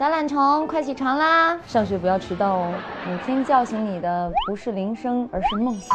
[0.00, 1.58] 小懒虫，快起床啦！
[1.66, 2.72] 上学不要迟到哦。
[3.06, 5.94] 每天叫醒你的不是铃声，而是梦想。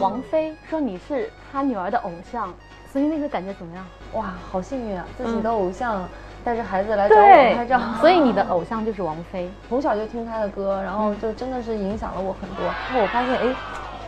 [0.00, 2.52] 王菲说你是她女儿的偶像，
[2.92, 3.86] 所以那个感觉怎么样？
[4.14, 5.06] 哇，好幸运啊！
[5.16, 6.08] 自己的偶像
[6.42, 9.48] 带着孩子来找我拍照，所以你的 偶像就是王菲。
[9.68, 12.64] 从小就听她的歌，然后就真的是影响了我很多。
[12.64, 13.54] 然后我发现，哎，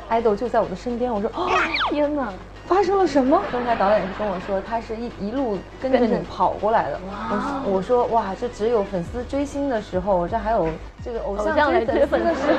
[0.09, 1.15] 爱豆就在我的身边。
[1.15, 1.49] 我说，哦，
[1.91, 2.33] 天哪！
[2.67, 3.43] 发生了什么？
[3.53, 6.99] 刚才导演是跟我说，他是一一路跟着你跑过来的。
[7.05, 10.69] 我我说哇，这只有粉丝追星的时候，这还有
[11.05, 12.59] 这个偶像追粉丝的时候。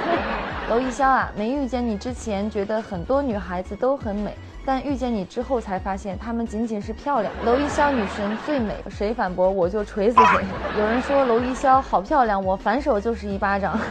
[0.70, 4.34] 娄艺潇啊，没遇见你之前，觉得很多女孩子都很美，
[4.66, 7.34] 但遇见你之后才发现，她们仅仅是漂亮。
[7.46, 10.46] 娄艺潇女神最美，谁反驳我就锤死谁。
[10.78, 13.78] 有人说娄艺潇好漂亮，我反手就是一巴掌。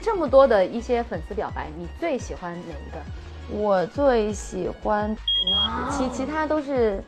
[0.00, 2.98] 这么多的一些粉丝表白，你最喜欢哪一个？
[3.50, 5.16] 我最喜欢，
[5.90, 7.02] 其其他都是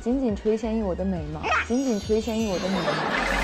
[0.00, 3.35] 仅仅垂涎于我的美貌，仅仅垂涎于我的美貌。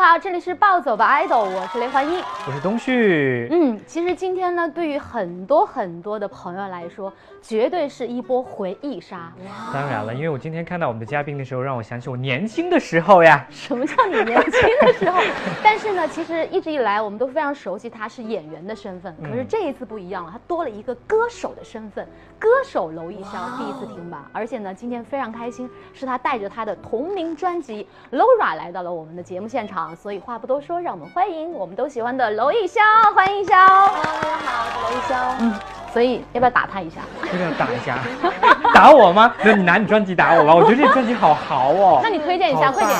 [0.00, 3.48] 好，这里是暴走吧 idol，，我是雷环一，我是东旭。
[3.50, 9.32] 嗯，其实今天呢，对于很多很多的朋友来说，绝对是一波回忆杀。
[9.72, 13.44] 当然了，因为我今天看到我们的嘉宾的时候，让我想起我年轻的时候呀。
[13.50, 15.20] 什么叫你年轻的时候？
[15.64, 22.06] 但是呢，其实一直以来我们都非常熟悉他是演员的身份，可是这一次不一样了，他多了一个歌手的身份。
[22.38, 27.84] 歌手娄艺潇第一次听吧，而且呢，今天非常开心，是他带着他的同名专辑
[28.16, 29.87] 《Laura》来到了我们的节目现场。
[29.94, 32.78] 所以话不多说，让我们欢迎我们都喜欢的娄艺潇，
[33.14, 33.54] 欢迎艺潇。
[33.68, 35.34] Hello，大家好，我是娄艺潇。
[35.40, 35.54] 嗯，
[35.92, 37.00] 所以要不要打他一下？
[37.24, 37.98] 要不要打一下？
[38.74, 39.34] 打我吗？
[39.42, 42.00] 那你拿你专辑打我吧，我觉得这专辑好豪哦。
[42.04, 42.98] 那你推荐一下，快点，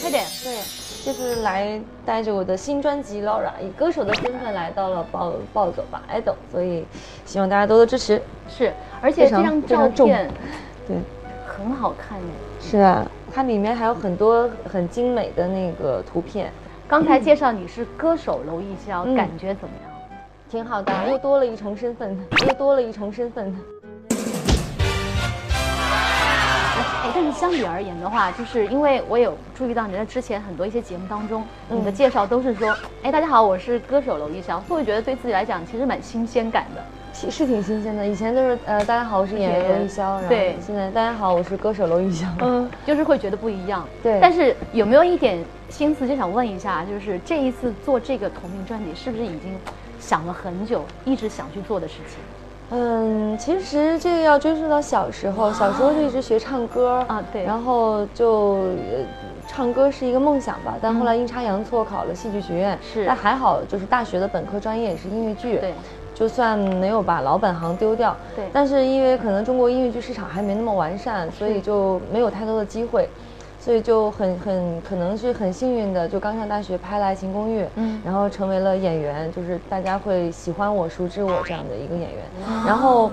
[0.00, 0.24] 快点。
[0.42, 0.56] 对，
[1.04, 6.86] 就是来带着我的新专辑《Laura》，以歌手的身份来到了暴暴走吧 idol，所以
[7.24, 8.20] 希望大家多多支持。
[8.48, 10.30] 是，而且这张照片，
[10.88, 10.96] 对，
[11.56, 12.28] 很好看呢。
[12.60, 13.06] 是啊。
[13.32, 16.52] 它里面还有很多很精美的那个图片。
[16.86, 19.90] 刚才介绍你是歌手娄艺潇，感觉怎么样？
[20.48, 23.54] 挺好的，又多了一重身份，又多了一重身份。
[26.78, 36.82] 哎，但是相比而言的话，就是因为我有注意到你在之前很多一些节目当中，你的介绍都是说，哎，大家好，我是歌手娄艺潇，会不会觉得对自己来讲其实蛮新鲜感的？
[37.16, 44.18] 是挺新鲜的，以前都是呃，大家好，我是演员娄艺潇，对，现在大家好，我是歌手娄艺潇，嗯， 就是会觉得不一样，对。
[44.20, 49.58] 但是有没有一点心思，就想问一下，就是这一次做这个同名专辑，是不是已经
[49.98, 52.18] 想了很久，一直想去做的事情？
[52.70, 58.66] 嗯，其实这个要追溯到小时候，小时候就一直学唱歌啊，对，然后就
[59.48, 65.72] 唱歌是一个梦想吧，但后来阴差阳错考了戏剧学院，是，但还好，就是大学的本科专业也是音乐剧，对。
[66.18, 73.06] 就算没有把老本行丢掉，对，但是因为可能中国音乐剧市场还没那么完善，所以就没有太多的机会，
[73.60, 82.22] 所以就很很可能是很幸运的，就刚上大学拍了《爱情公寓》，嗯，然后成为了演员，就是大家会喜欢我、熟知我这样的一个演员。
[82.66, 83.10] 然后，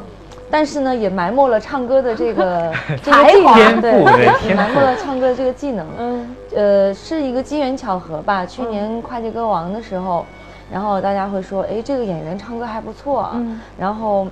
[0.49, 2.71] 但是呢，也埋没了唱歌的这个
[3.03, 5.85] 这个技能，对，埋没了唱歌的这个技能。
[5.99, 8.45] 嗯，呃，是一个机缘巧合吧。
[8.45, 10.25] 去年跨界歌王的时候。
[10.71, 13.29] 然后大家会说，哎，这个演员唱歌还不错。
[13.33, 13.59] 嗯。
[13.77, 14.27] 然后，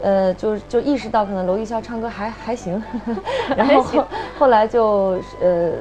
[0.00, 2.82] 呃，就就意识到可能娄艺潇唱歌还还行。
[3.56, 4.04] 然后后
[4.38, 5.72] 后来就呃，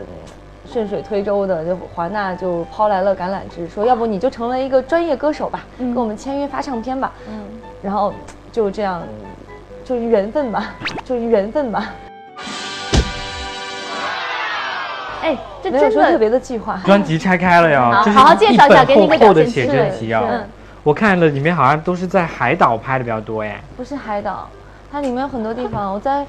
[0.66, 7.12] 顺水推舟的，就华纳就抛来了橄榄枝，说要不你就成为一个专业歌手吧，跟我们签约发唱片吧。
[7.30, 7.44] 嗯。
[7.82, 8.14] 然后
[8.52, 9.02] 就这样，
[9.86, 10.76] 就缘分吧，
[11.06, 11.94] 就缘分吧。
[15.70, 16.80] 哎，这真的特别的计划。
[16.86, 20.24] 专辑拆开了呀，好好介绍一下，给你个厚的写真集啊。
[20.84, 23.62] 我看了里面好像都是在海岛拍的比较多哎。
[23.78, 24.50] 不是海岛，
[24.92, 25.94] 它里面有很多地方。
[25.94, 26.26] 我在，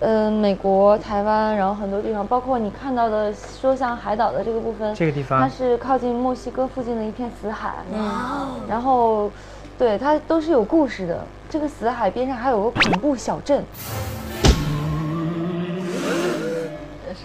[0.00, 7.70] 呃，美国、台湾，然后很多地方，包括你看到的说像海岛的这个部分，这个地方它是靠近墨西哥附近的一片死海。
[7.94, 8.10] 嗯。
[8.68, 9.30] 然后，
[9.78, 11.24] 对，它都是有故事的。
[11.48, 13.64] 这个死海边上还有个恐怖小镇。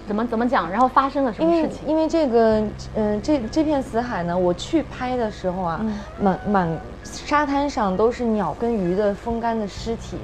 [0.08, 0.70] 怎么怎么讲？
[0.70, 1.88] 然后发生了什么事情？
[1.88, 2.64] 因为这个，
[2.96, 5.86] 嗯，这这片死海呢，我去拍的时候啊，
[6.20, 10.18] 满满沙滩上都是鸟跟鱼的风干的尸体。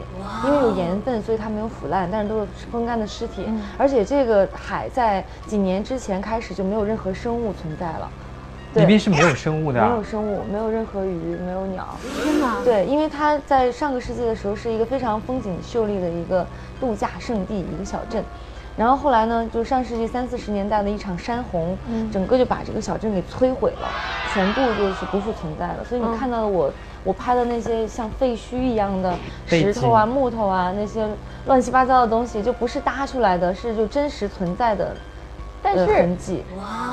[0.44, 3.46] 因为有盐分，所以它没有腐烂，但是都是风干的尸体。
[3.78, 8.10] 而且这个海在几年之前开始就没有任何生物存在了。
[8.76, 9.82] 里面是没有生物的。
[9.82, 11.88] 没有生物，没有任何鱼，没有鸟。
[12.22, 12.58] 天哪！
[12.66, 16.46] 对，因为它在上个世纪的时候是一个非常风景秀丽的一个
[16.78, 18.22] 度假胜地，一个小镇。
[18.78, 21.78] 然后后来呢，就上世纪三四十年代的一场山洪，
[22.12, 23.90] 整个就把这个小镇给摧毁了。
[24.34, 25.78] 全部就是不复存在了。
[25.86, 26.70] 所以你看到的我，
[27.06, 29.18] 我拍的那些像废墟一样的
[29.48, 31.08] 石头啊、木头啊那些
[31.46, 34.94] 乱七八糟的东西，就不是搭出来的，是就真实存在的。
[35.64, 36.44] 但是痕迹。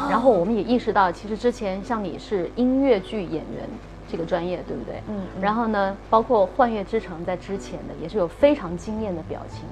[0.08, 3.68] 然后我们也意识到，其实之前像你是音乐剧演员
[4.08, 5.02] 这个专业，对不对？
[5.08, 5.24] 嗯。
[5.40, 9.64] 然后呢，包括《幻乐之城》在之前的也是有非常惊艳的表情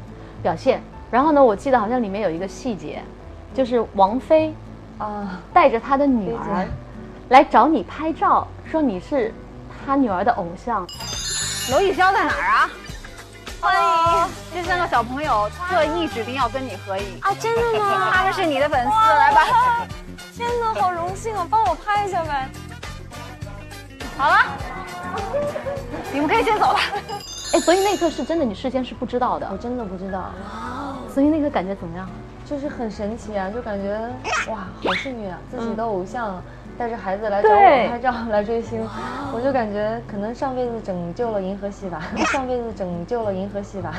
[0.42, 0.82] 表现。
[1.10, 3.02] 然后呢，我记得好像里面有一个细节，
[3.52, 4.54] 就是王菲
[4.98, 6.68] 啊带着她的女儿
[7.30, 9.34] 来找你拍照，说你是
[9.84, 10.86] 她女儿的偶像。
[11.70, 12.70] 娄艺潇在哪儿啊？
[13.60, 17.34] 欢迎这三个小朋友特意指定要跟你合影啊！
[17.34, 18.10] 真的吗？
[18.10, 19.86] 他们是你的粉丝，来吧！
[20.34, 21.46] 天哪，好荣幸啊！
[21.50, 22.48] 帮我拍一下呗。
[24.16, 24.36] 好了，
[26.10, 26.78] 你们可以先走了。
[27.52, 29.46] 哎，所以那一刻是真的，你事先是不知道的。
[29.52, 30.30] 我真的不知道。
[31.12, 32.08] 所以那个感觉怎么样？
[32.46, 33.92] 就是很神奇啊，就感觉
[34.50, 36.42] 哇，好幸运啊，自己的偶像。
[36.78, 38.80] 带着孩子来找我拍照来追星，
[39.34, 42.02] 我就感觉可能上辈子拯救了银河系吧，
[42.32, 43.94] 上辈子拯救了银河系吧。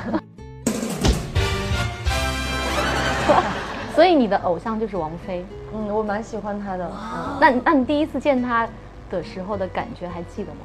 [3.93, 6.91] 所以你的偶像就是王菲，嗯，我蛮喜欢她的。
[7.39, 8.67] 那那你第一次见她
[9.11, 10.61] 的时候的感觉还记得吗？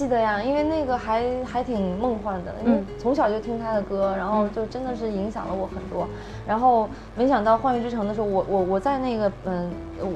[0.00, 6.08] 记得呀，因为那个还还挺梦幻的，因为从小就听他的歌，然后就真的是影响了我很多。
[6.48, 9.70] 然后没想到《幻乐之城》的时候，我我我在那个嗯，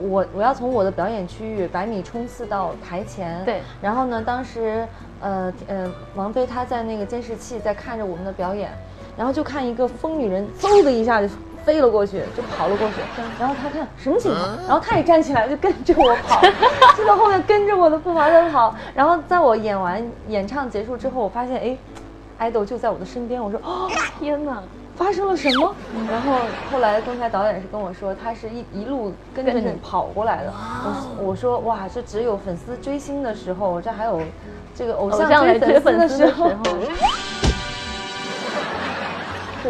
[0.08, 3.60] 我我要从我的表演区域百米冲刺到台前，对。
[3.82, 4.88] 然后呢，当时
[5.20, 8.70] 呃呃，王菲她在那个监视器在看着我们的表演，
[9.18, 11.28] 然后就看一个疯女人嗖的一下就。
[11.64, 12.94] 飞了过去，就跑了过去，
[13.38, 16.40] 然后他看什么情况，然后他也站起来就跟 着我跑，
[16.96, 18.74] 就在后面跟着我的步伐在跑。
[18.94, 21.76] 然后在我演完演唱结束之后，我发现哎，
[22.38, 23.42] 爱豆就在我的身边。
[23.42, 23.88] 我说哦
[24.20, 24.62] 天哪，
[24.96, 25.74] 发生了什么？
[26.10, 26.32] 然后
[26.70, 30.52] 后来刚才导演是跟我说，他是一一路跟着你跑过来的。
[31.18, 34.20] 我我说哇，这只有粉丝追星的时候，这还有
[34.74, 36.50] 这个偶像追粉丝的时候。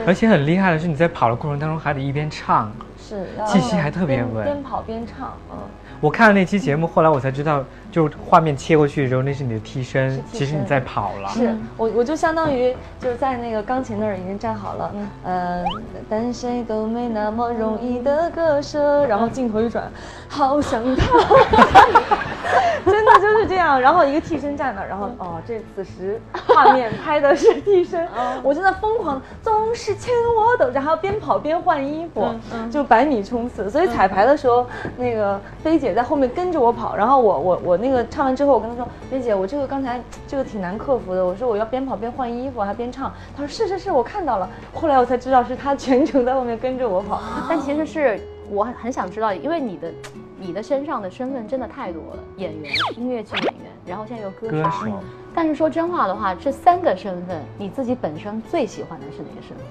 [0.07, 5.59] 而且很厉害的是，你在跑的过程当中还得一边唱，是，气息还特别稳，边跑边唱，嗯。
[6.01, 7.65] 我看了那期节目，后来我才知道，
[7.95, 11.29] 就画面切过去的时候，那是你的替身，其实你在跑了。
[11.29, 14.93] 是我，我就相当于就是在那个钢琴那儿已经站好了，
[15.25, 15.65] 嗯，
[16.11, 19.07] 但谁都没那么容易的割舍。
[19.07, 19.89] 然后镜头一转，
[20.29, 21.07] 好想他，
[22.85, 23.81] 真的就是这样。
[23.81, 28.09] 然后一个替身站那儿，然后哦，这此时画面拍的是替身，
[28.43, 32.27] 我正在疯狂，总是牵我的，然后边跑边换衣服，
[32.73, 33.71] 就百米冲刺。
[33.71, 34.67] 所以彩排的时候，
[34.97, 35.85] 那个菲姐。
[35.95, 47.21] 在后面跟着我跑，然后我我我那个唱完之后，我跟他说：“薇姐，我这个刚才这个挺难克服的。”我说：“我要边跑边换衣服，还边唱。”他说：“是是是，我看到了。”后来我才知道是他全程在后面跟着我跑。
[47.47, 49.93] 但其实是我很很想知道，因为你的
[50.39, 54.91] 你的身上的身份真的太多了，演员、音乐剧演员，然后现在又歌手。
[55.35, 59.67] 但是说真话的话，这三个身份，你自己本身最喜欢的是哪个身份？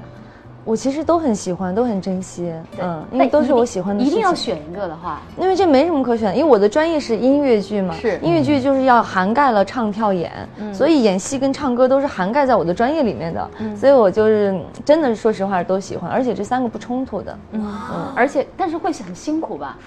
[0.66, 4.04] 我其实都很喜欢，都很珍惜，嗯，因为都是我喜欢的。
[4.04, 8.18] 一定要选一个的话，因为这没什么可选，因为我的专业是音乐剧嘛，是。
[8.24, 10.32] 音乐剧就是要涵盖了唱跳演，
[10.74, 17.62] 所以演戏跟唱歌都是涵盖在我的专业里面的，所以我就是真的说实话都喜欢，而且这三个不冲突的，嗯。
[17.64, 19.78] 嗯，而且但是会很辛苦吧。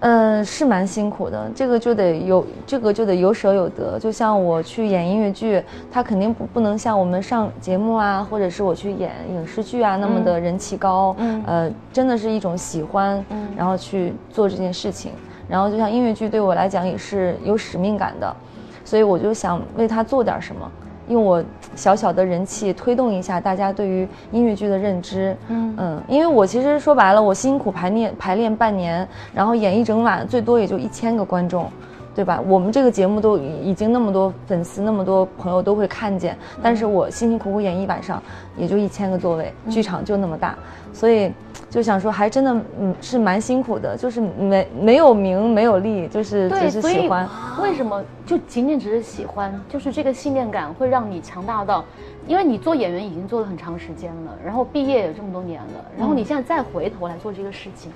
[0.00, 3.98] 嗯，是蛮辛苦的，这个就得有，这个就得有舍有得。
[3.98, 11.16] 就像我去演音乐剧，它肯定不不能像我们上节目啊，或者是我去演影视剧啊那么的人气高。
[11.18, 13.24] 嗯，呃，真的是一种喜欢，
[13.56, 15.10] 然后去做这件事情。
[15.48, 18.36] 然后就像音乐剧对我来讲也是有使命感的，
[18.84, 20.70] 所以我就想为他做点什么。
[21.08, 21.42] 用我
[21.74, 31.70] 小小的人气推动一下大家对于音乐剧的认知，嗯嗯，因为我其实说白了，我辛苦排练排练半年，然后演一整晚，最多也就一千个观众。
[32.14, 32.42] 对吧？
[32.48, 38.20] 我们这个节目都已经那么多粉丝，那么多朋友都会看见，但是我辛辛苦苦演一晚上，
[38.56, 40.58] 也就一千个座位，剧场就那么大，
[40.92, 41.32] 所以
[41.70, 47.28] 就想说，还真的嗯是蛮辛苦的，就是没没有名没有利，就是只是喜欢。
[47.60, 49.52] 为什么就仅仅只是喜欢？
[49.68, 51.84] 就是这个信念感会让你强大到，
[52.26, 57.92] 因为你做演员已经做了很长时间了，然后毕业有这么多年了，然后你现在再回头来做这个事情，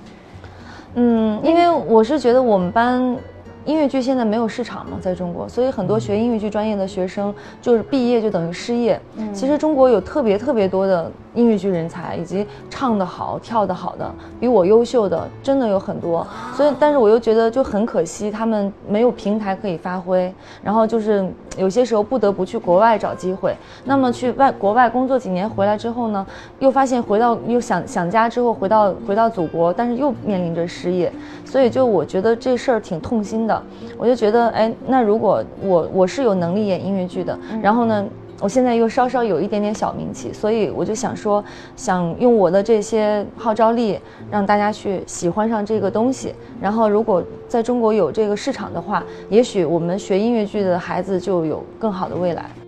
[0.95, 3.17] 嗯，因为我是觉得我们班。
[3.65, 8.99] 音乐剧现在没有市场嘛，在中国，所以很多学音乐剧专业的学生就是毕业就等于失业。
[9.15, 14.09] 嗯，其实中国有特别特别多的音乐剧人才，以及唱得好、跳得好的，
[14.39, 16.25] 比我优秀的真的有很多。
[16.53, 23.55] 所以，但是我又觉得就很可惜，他们没有平台可以发挥，然后就是有些时候不得不去国外找机会。
[23.85, 26.25] 那么去外国外工作几年回来之后呢，
[26.59, 31.11] 又发现回到又想想家之后回到回到祖国，但是又面临着失业。
[31.45, 33.63] 所以就我觉得这事儿挺痛心的。
[33.97, 38.05] 我就觉得，哎，那如果我我是有能力演音乐剧的，然后呢？
[38.39, 41.43] 我现在又稍稍有一点点小名气，所以我就想说，
[41.75, 43.97] 想用我的这些号召力，
[44.29, 46.33] 让大家去喜欢上这个东西。
[46.59, 52.62] 然后，如果在中国有这个市场的话，也许我们学音乐剧的孩子就有更好的未来。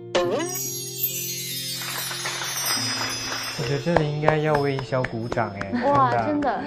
[3.76, 5.84] 得这里应该要为一小鼓掌哎！
[5.84, 6.60] 哇，真的，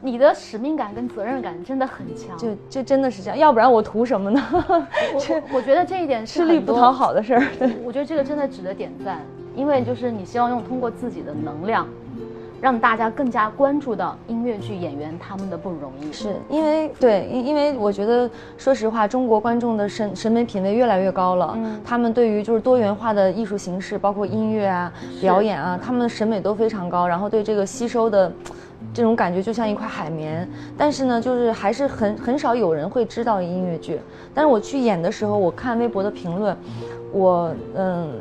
[0.00, 2.36] 你的使命感跟责任感真的很强。
[2.36, 4.42] 就就真的是这样，要不然我图什么呢？
[4.50, 7.42] 我 我觉得这一点是吃力不讨好的事儿。
[7.84, 9.20] 我觉得这个真的值得点赞，
[9.54, 11.86] 因为就是你希望用通过自己的能量。
[12.60, 28.30] 让大家更加关注到音乐剧演员他们的不容易，是因为对，因因为我觉得，说实话，中国观众的审审美品味越来越高了，嗯，他们对于就是多元化的艺术形式，包括音乐啊、表演啊，他们的审美都非常高，然后对这个吸收的，
[28.92, 30.46] 这种感觉就像一块海绵。
[30.76, 33.98] 但是呢，就是还是很很少有人会知道音乐剧。
[34.34, 36.54] 但是我去演的时候，我看微博的评论，
[37.10, 38.12] 我嗯。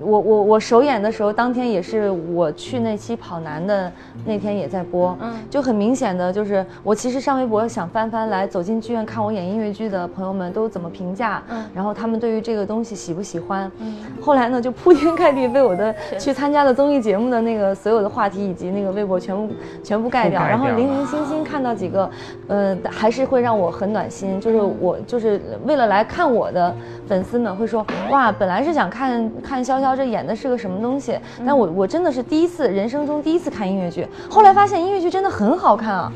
[0.00, 3.90] 我我我首演的时候，当天也是我去那期跑男的
[4.24, 22.10] 那天也在播，嗯，就很明显的就是我其实上微博想翻翻来走进剧院看我演音乐剧的朋友们都怎么评价，嗯，然后他们对于这个东西喜不喜欢，嗯，后来呢就铺天盖地被我的去参加的综艺节目的那个所有的话题以及那个微博全部全部盖掉，然后零零星星看到几个，
[22.48, 26.74] 呃，还是会让我很暖心，就是我就是为了来看我的
[27.06, 29.94] 粉丝们会说哇，本来是想看看潇。
[29.96, 31.18] 这演的是个什么东西？
[31.46, 36.12] 但我我真的是第一次人生中第一次看音乐剧，后来发现音乐剧真的很好看啊！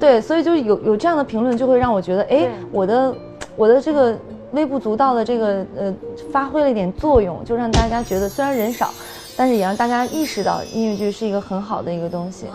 [0.00, 3.14] 对，所以就有有这样的评论，就会让我觉得，哎，我的
[3.54, 4.16] 我的这个
[4.52, 5.94] 微不足道的这个呃，
[6.32, 8.90] 发挥了一点作用，就让大家觉得虽然人少。
[9.36, 12.46] 但是也让大家意识到音乐剧是一个很好的一个东西。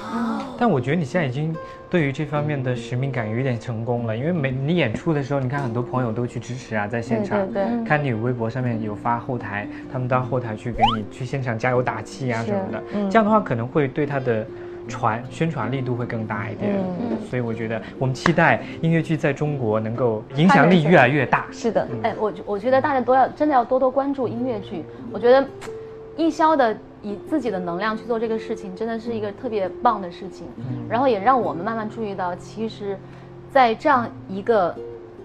[0.57, 1.55] 但我觉得你现在已经
[1.89, 7.45] 对于这方面的使命感有点成功了，因为每你演出的时候，你看很多朋友都去支持啊，在现场。
[7.51, 7.85] 对对。
[7.85, 12.81] 看你微博上面有发后台，他们到后台去给你去现场加油打气啊什么的。
[13.09, 14.45] 这样的话可能会对他的
[14.87, 16.71] 传宣传力度会更大一点。
[16.73, 17.17] 嗯。
[17.29, 21.45] 所以我觉得我们期待音乐剧在中国能够影响力越来越大。
[21.51, 21.87] 是的。
[22.01, 24.83] 哎，我我觉得大家都要真的要多多关注音乐剧。
[25.11, 25.45] 我觉得。
[26.17, 30.47] 艺销的以自己的能量去做这个事情，真的是一个特别棒的事情。
[30.89, 32.97] 然后也让我们慢慢注意到，其实，
[33.51, 34.75] 在这样一个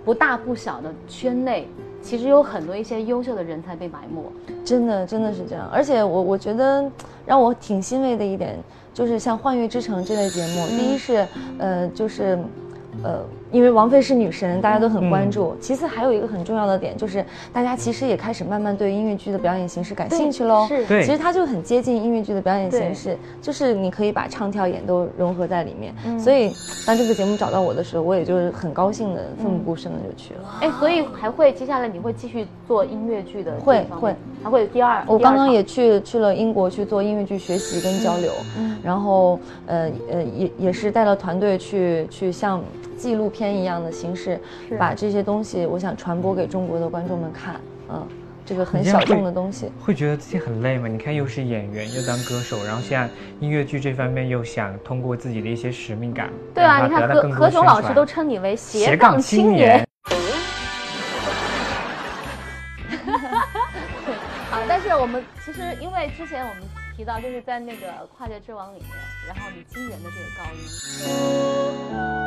[0.05, 1.69] 不大不小的圈内，
[2.00, 4.23] 其实有很多一些优秀的人才被埋没。
[4.64, 5.69] 真的，真的是这样。
[5.73, 6.90] 而且我我觉得
[7.26, 8.57] 让我挺欣慰的一点，
[8.95, 11.26] 就是像《幻乐之城》这类节目，第一是，
[11.59, 12.38] 呃，就是，
[13.02, 13.25] 呃。
[13.53, 15.57] 因为王菲是女神，大家都很关注。
[15.61, 20.67] 其次还有一个很重要的点，就是大家其实也开始慢慢对音乐剧的表演形式感兴趣喽。
[20.67, 21.05] 是，对。
[21.05, 25.95] 其实它就很接近音乐剧的表演形式，就是你可以把唱跳演都融合在里面。
[26.19, 26.53] 所以
[26.87, 30.59] 当这个节目找到我的时候，我也就是很高兴的奋不顾身的就去了。
[30.61, 33.53] 哎，所以还会接下来你会继续做音乐剧的？
[33.61, 35.05] 会会，还会有第二。
[35.07, 38.33] 我刚刚也去去了英国去做音乐剧学习跟交流，
[38.83, 42.61] 然后呃呃也也是带了团队去去向。
[42.97, 44.41] 纪录片一样的形式，
[44.79, 47.61] 把这些东西，我想传播给中国的观众们看。
[47.88, 48.07] 嗯，
[48.45, 50.88] 这个很小众的东西，会觉得自己很累吗？
[50.88, 59.87] 你看，又是演员，又当歌手，然后现在音乐剧这方面又想通过自己的一些使命感，对啊，你看何何炅老师都称你为斜杠青年。
[64.50, 66.62] 好，但是我们其实因为之前我们
[66.97, 67.87] 提到，就是在那个
[68.17, 68.88] 跨界之王里面，
[69.29, 72.25] 然后你惊人的这个高音。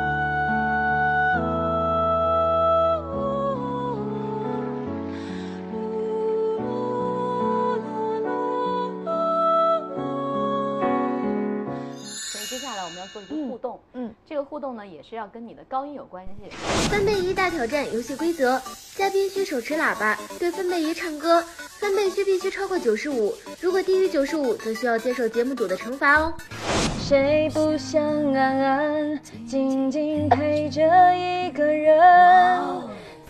[14.50, 16.50] 互动呢也是要跟你的高音有关系。
[16.88, 18.60] 分贝仪大挑战游戏规则：
[18.96, 21.40] 嘉宾需手持喇叭对分贝仪唱歌，
[21.78, 26.34] 分贝需必须超过九十五，如果低于九十五，则需要接受节目组的惩罚哦。
[26.98, 28.02] 谁不想
[28.34, 30.82] 安安静静陪着
[31.14, 32.50] 一个人？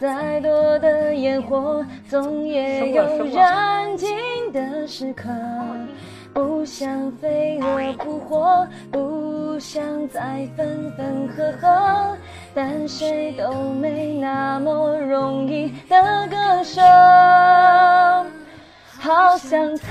[0.00, 4.08] 再多的烟火，总也有燃尽
[4.54, 5.28] 的时刻。
[6.32, 9.00] 不想飞蛾扑火，不
[9.60, 12.16] 想再分分合合，
[12.54, 16.80] 但谁都没那么容易的割舍。
[18.98, 19.86] 好想他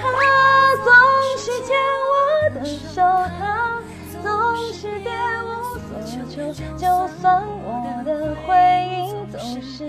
[0.83, 0.91] 总
[1.37, 1.77] 是牵
[2.09, 2.13] 我
[2.59, 3.01] 的手，
[3.37, 3.79] 他
[4.23, 4.29] 总
[4.73, 5.11] 是别
[5.43, 5.47] 无
[5.77, 5.87] 所
[6.29, 7.67] 求，就算我
[8.03, 8.49] 的回
[8.91, 8.99] 应
[9.31, 9.85] 总是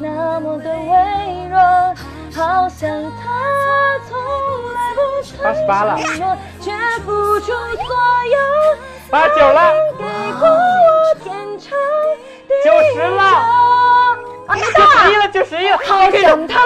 [0.00, 1.58] 那么的微弱。
[2.32, 3.24] 好想他
[4.08, 4.16] 从
[4.74, 6.22] 来不曾承诺，
[6.60, 6.64] 却
[7.04, 7.06] 付
[7.40, 7.52] 出所
[8.30, 8.36] 有，
[9.10, 10.04] 八九了，给
[10.40, 11.70] 过我天长
[12.64, 13.22] 九十了。
[15.44, 16.58] 十一了，好像他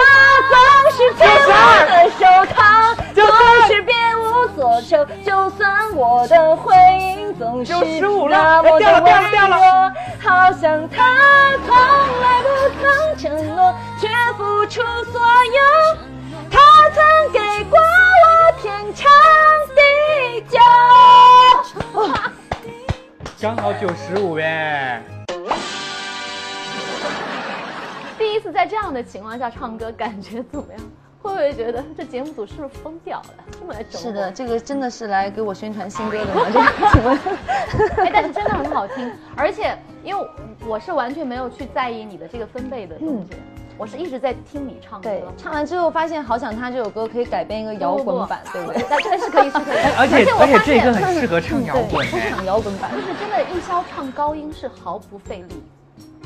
[0.49, 0.55] 总
[0.93, 1.51] 是牵我
[1.87, 2.21] 的手，
[2.55, 3.19] 他总
[3.67, 5.05] 是别无所求。
[5.25, 9.11] 就算我的回应总是那么的微
[9.49, 9.59] 弱，
[10.23, 10.97] 好像他
[11.67, 11.77] 从
[12.23, 12.49] 来不
[12.81, 12.83] 曾
[13.19, 14.81] 承诺，却付出
[15.13, 15.61] 所有。
[16.51, 16.59] 他
[16.95, 19.11] 曾给过我天长
[19.75, 20.59] 地久。
[23.41, 25.01] 刚好九十五耶。
[28.19, 30.81] 第一次在这样的情况下唱歌，感觉怎么样？
[31.23, 33.45] 会不会觉得这节目组是不是疯掉了？
[33.59, 33.99] 这么来整？
[33.99, 36.43] 是的，这个真的是来给我宣传新歌的吗？
[36.53, 37.19] 这个请问？
[38.05, 40.29] 哎，但是真的很好听，而且因为
[40.67, 43.37] 我是完全没有去在意你的这个分贝的东西，
[43.81, 45.09] 我是一直在听你唱歌。
[45.09, 48.85] 对，唱完之后发现《好想他》这首歌可以改编一个摇滚版，对不对？
[48.91, 49.79] 但真的是可以，是可以。
[49.97, 55.63] 而且而且这个很适合 唱摇滚，不是唱摇滚版，就是真的，艺潇唱高音是毫不费力。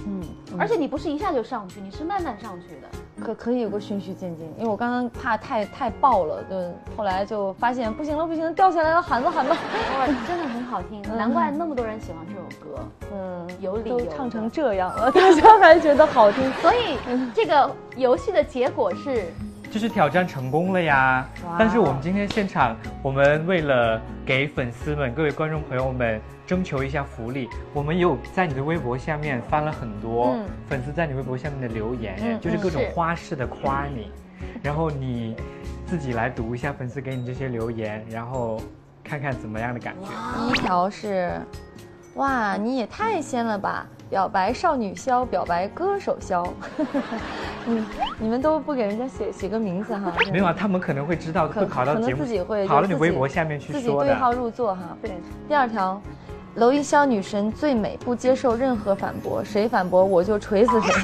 [0.05, 0.21] 嗯，
[0.59, 2.89] 而且你不是一下就上去，你是慢慢上去的，
[3.23, 4.47] 可可以有个循序渐进。
[4.59, 6.57] 因为我刚刚怕太太爆了，就
[6.97, 9.57] 后来就发现不行了，不行了，掉下来了，喊吧喊吧。
[9.99, 12.81] 哇，真的很好听，难怪那么多人喜欢这首歌。
[13.13, 13.99] 嗯，有理由。
[13.99, 16.53] 都唱成这样了，大家还觉得好听。
[16.55, 16.99] 所以
[17.35, 19.33] 这个游戏的结果是，
[19.75, 21.27] 就是挑战成功了呀。
[21.59, 26.21] 但是我们今天现场，我们为了给粉丝们、各位观众朋友们。
[26.47, 30.37] 征求一下福利，我们有在你的微博下面翻了很多
[30.69, 34.11] 粉丝在你微博下面的留言，就是各种花式的夸你，
[34.63, 35.35] 然后你
[35.87, 38.61] 自己来读一下粉丝给你这些留言，然后
[39.03, 40.07] 看看怎么样的感觉。
[40.39, 41.41] 第一条是，
[42.17, 43.87] 哇，你也太仙了吧！
[44.11, 46.45] 表白少女肖，表白歌手肖。
[47.67, 47.85] 嗯，
[48.19, 50.13] 你们都不给人家写写个名字哈？
[50.33, 52.25] 没有啊，他们可能会知道，会跑到节目，
[52.67, 54.97] 跑到你微博下面去说自己对号入座哈。
[55.03, 55.13] 对。
[55.49, 56.01] 第二条。
[56.57, 61.03] 娄艺潇女神最美，不接受任何反驳，谁反驳我就锤死谁，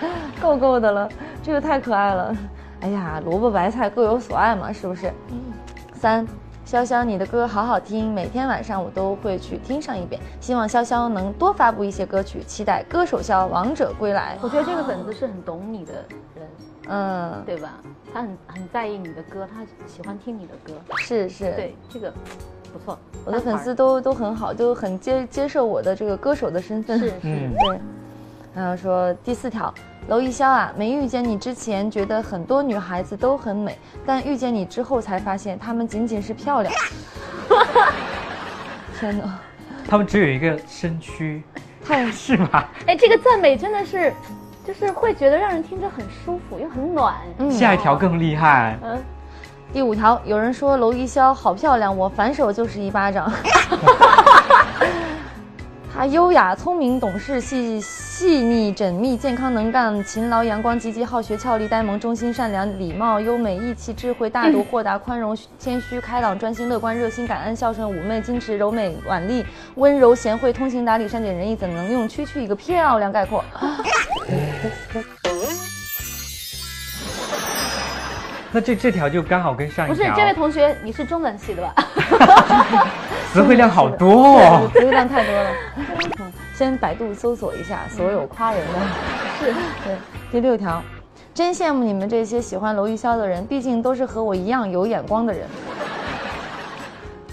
[0.40, 1.06] 够够的了，
[1.42, 2.34] 这个太可爱了。
[2.80, 5.12] 哎呀，萝卜白菜各有所爱嘛，是不是？
[5.30, 5.38] 嗯。
[5.94, 6.26] 三，
[6.72, 10.18] 潇潇，你的歌好好听，每天晚上我都会去听上一遍。
[10.40, 14.38] 希望潇潇能多发布一些歌曲，期待歌手肖王者归来。
[14.40, 15.92] 我觉得这个粉丝是很懂你的
[16.34, 16.48] 人，
[16.88, 17.74] 嗯，对吧？
[18.14, 20.72] 他很很在意你的歌，他喜欢听你的歌。
[20.96, 21.52] 是是。
[21.52, 22.10] 对这个。
[22.72, 26.98] 不错，我的粉丝都都很好，都很接接受我的这个歌手的身份。
[26.98, 27.80] 是是，对。
[28.54, 29.72] 然后说第四条，
[30.08, 36.74] 娄艺潇啊，没遇见你之前觉得很多女孩子都很美，但遇见你之后才发现她们仅仅是漂亮。
[38.98, 39.38] 天哪，
[39.88, 41.42] 她们只有一个身躯，
[41.84, 42.64] 太是吗？
[42.86, 44.12] 哎，这个赞美真的是，
[44.66, 47.14] 就是会觉得让人听着很舒服又很暖。
[47.38, 48.76] 嗯下一条更厉害。
[48.82, 49.00] 嗯。
[49.72, 53.32] 第五条，有人说娄艺潇好漂亮，我反手就是一巴掌。
[56.02, 73.44] 她优雅、聪明、懂事、细细腻、缜密、健康、能干、勤劳、阳光、积极、好学、俏丽、呆萌、忠心、善良、礼貌、优美、义气、智慧、大度、豁达、宽容、谦虚、开朗、专心、乐观、热心、感恩、孝顺、妩媚、矜持、柔美、婉丽、温柔、贤惠、通情达理、善解人意，怎能用区区一个漂亮概括？
[78.50, 79.96] 那这这条就刚好跟上一条。
[79.96, 81.72] 不是，这位同学，你是中文系的吧？
[83.32, 85.50] 词汇量好多，哦，词汇量太多了。
[86.54, 88.72] 先百度搜索一下所有夸人的。
[89.40, 89.54] 是，
[89.84, 89.96] 对。
[90.30, 90.82] 第六条，
[91.34, 95.46] 真羡慕你们这些喜欢娄艺潇的人，毕竟都是和我一样有眼光的人。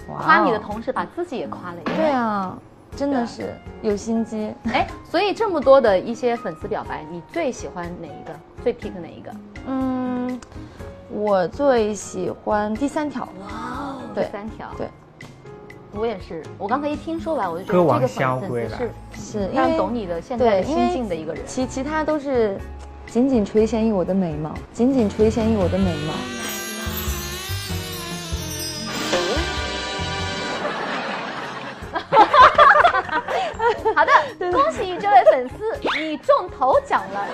[0.06, 1.96] 夸你的同时，把自己也夸了一遍。
[1.96, 2.56] 对啊，
[2.96, 4.52] 真的是有心机。
[4.72, 8.34] 哎，所以这么多的一些粉丝表白，你最喜欢哪一个？
[8.64, 9.30] 最 pick 哪一个？
[9.66, 10.40] 嗯。
[11.12, 13.69] 我最喜欢第三条，哇，
[14.14, 14.88] 第三条，对，
[15.92, 16.42] 我也是。
[16.58, 21.42] 我刚才一听说完，我就觉得这个粉丝是是非常懂你的现在的心境的一个人。
[21.46, 22.58] 其其他都是
[23.06, 26.12] 仅仅垂涎于我的美貌，仅仅垂涎于我的美貌。
[33.94, 34.12] 好的，
[34.50, 37.26] 恭喜这位粉丝，你中头奖了，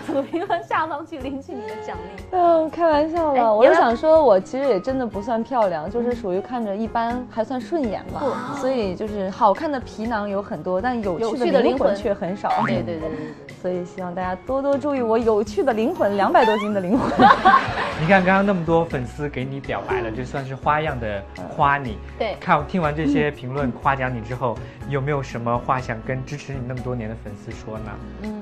[0.00, 2.22] 组评论下方去领取你的奖励。
[2.30, 8.22] 嗯，开玩笑了，我就想说，我其实也真的不算漂亮，就是属于看着一般，还算顺眼吧。
[8.56, 12.50] 所以就是好看的皮囊有很多，但有趣的灵魂却很少。
[12.66, 13.54] 对对对对对。
[13.60, 17.10] 所以希望大家多多注意我有趣的灵魂，两百多斤的灵魂。
[18.00, 21.22] 你看刚刚那么多粉丝给你表白了，就算是花样的
[21.54, 21.96] 夸你。
[22.18, 22.36] 对。
[22.40, 24.56] 看听完这些评论夸奖你之后，
[24.88, 27.90] 有没有什么话想跟支持你那么多年的粉丝说呢？
[28.22, 28.41] 嗯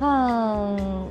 [0.00, 1.06] 嗯，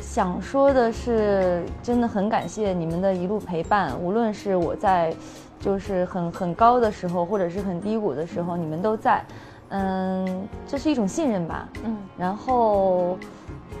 [0.00, 5.14] 想说的是，真的很感谢你们的一路陪伴，无论是我在，
[5.60, 9.22] 就是很很高的时候，或者是很低谷的时候，你们都在。
[9.68, 11.68] 嗯，这是一种信任吧。
[11.84, 13.18] 嗯，然后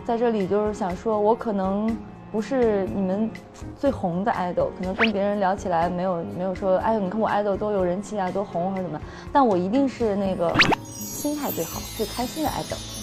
[0.04, 1.96] 在这里就是想说，我可能
[2.32, 3.30] 不是你们
[3.78, 9.00] 最红的 idol，可能跟别人聊起来没有没有说，哎，你看我 idol 多有人气啊，多红或者怎么，
[9.32, 10.52] 但我一定是那个
[10.84, 12.95] 心态最好、最开心的 idol。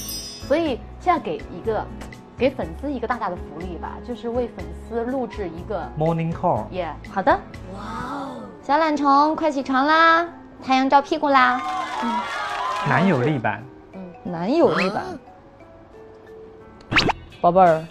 [0.47, 1.85] 所以现在给一个
[2.37, 6.69] 给粉丝一个大大的福利吧，就是为粉丝录制一个 morning call。
[6.71, 7.31] 耶，好的。
[7.31, 10.27] 哇哦，小懒虫，快起床啦！
[10.63, 11.61] 太阳照屁股啦。
[12.03, 12.11] 嗯。
[12.89, 15.03] 男友力版，嗯，男友力版，
[17.39, 17.85] 宝贝儿，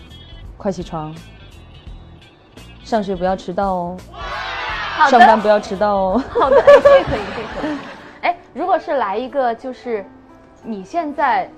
[0.59, 1.15] 快起床，
[2.85, 3.97] 上学不要迟到哦，
[5.09, 6.23] 上班不要迟到哦。
[6.29, 7.79] 好的，这可以，这可以。
[8.21, 10.05] 哎，如果是来一个，就是
[10.63, 11.51] 你现在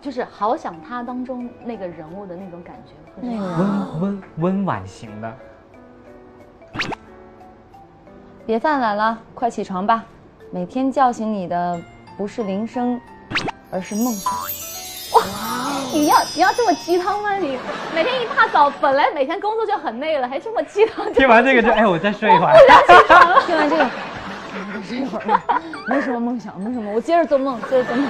[0.00, 5.32] 就是好想他当中那个人物的那种感觉，那个温温温婉型的。
[8.46, 10.04] 别犯懒了，快起床吧，
[10.50, 11.80] 每天叫醒你的。
[12.16, 13.00] 不是铃声，
[13.70, 14.30] 而是梦想。
[14.30, 15.22] 哇，
[15.90, 17.34] 你要你要这么鸡汤吗？
[17.36, 17.58] 你
[17.94, 21.10] 每天一大早，本来每天工作就很累了，还这么鸡汤。
[21.14, 22.52] 听完这个就哎，我再睡一会儿。
[23.46, 23.84] 听完这个，
[24.74, 25.40] 再睡一会儿。
[25.88, 28.06] 没什么梦想，没什么，我接着做梦，接着做梦。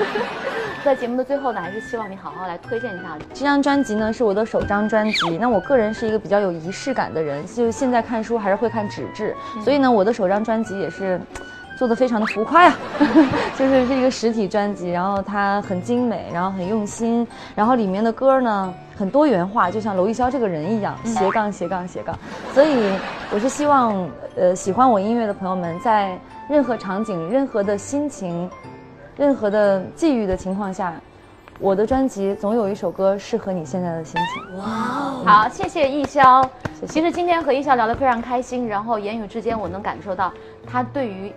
[0.84, 5.36] 在节目的最后呢，还是希望你好好来推荐一下这张专辑呢，是我的首张专辑。
[5.38, 11.20] 那我个人是一个比较有仪式感的人，就现在看书还是会看纸质，所以呢，我的首张专辑也是。
[11.78, 12.74] 做的非常的浮夸呀，
[13.56, 22.14] 就是是一个实体专辑，然后它很精美，然后很用心，然后里面的歌呢很多元化，就像娄艺潇这个人一样，斜杠斜杠斜杠。
[22.52, 22.92] 所以
[23.32, 26.18] 我是希望，呃，喜欢我音乐的朋友们，在
[26.50, 28.50] 任何场景、任何的心情、
[29.20, 30.98] 任何的际遇的情况下，
[31.58, 34.56] 我的专辑总有一首歌适合你现在的心情。
[34.56, 36.42] 哇，好，谢谢易潇。
[36.88, 40.32] 其实今天和易潇聊得非常开心，然后言语之间我能感受到
[40.66, 41.30] 他对于。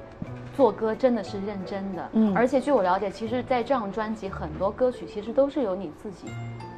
[0.55, 6.27] 做歌真的是认真的，嗯，而且据我了解，其实，在这张专辑很多歌曲其实都是由你自己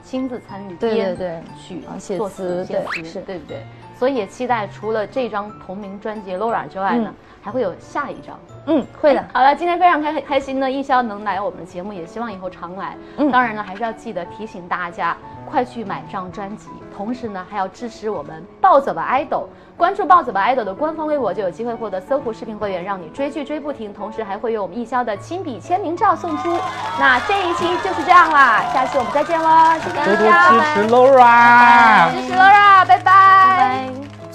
[0.01, 1.13] 亲自参与编
[1.61, 3.57] 曲、写词、写词，是对不对？
[3.97, 8.37] 所以也期待除了这张同名专辑《Laura》之外呢，还会有下一张。
[8.67, 9.23] 嗯，会的。
[9.33, 12.97] 好了，今天非常开开心呢，艺潇能来我们的节目，也希望以后常来。
[13.17, 15.15] 嗯，当然呢，还是要记得提醒大家，
[15.49, 19.45] 快去买张专辑，同时呢，还要支持我们暴走吧 idol。
[19.77, 23.93] 关注暴走吧 idol 的官方微博，就有机会获得搜狐视频会员，让你追剧追不停。
[23.93, 26.57] 同时还会有我们艺潇的亲笔签名照送出。
[26.97, 29.77] 那这一期就是这样啦，下期我们再见喽！
[29.83, 30.31] 谢谢多多支
[30.73, 33.24] 持 Laura，支持 Laura，拜拜。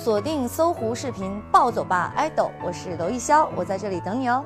[0.03, 2.15] 锁定搜狐视频暴走吧。
[2.17, 4.43] idol 我是娄艺潇我在这里等你哦。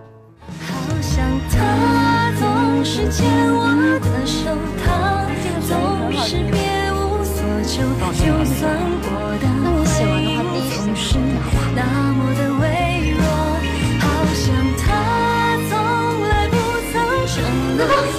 [0.66, 3.66] 好像他总是牵我
[4.00, 4.50] 的手
[4.84, 5.24] 他
[5.62, 8.64] 总是别无所求就算
[9.38, 9.54] 的
[10.96, 11.18] 是
[11.74, 13.22] 那么的微弱
[14.00, 14.84] 好像他
[15.68, 15.72] 从
[16.28, 16.54] 来不
[16.92, 16.94] 曾
[17.26, 17.34] 承
[17.76, 18.13] 诺